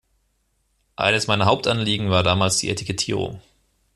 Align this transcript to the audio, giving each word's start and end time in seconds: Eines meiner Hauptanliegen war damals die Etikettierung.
Eines 0.95 1.27
meiner 1.27 1.45
Hauptanliegen 1.45 2.09
war 2.09 2.23
damals 2.23 2.57
die 2.57 2.71
Etikettierung. 2.71 3.39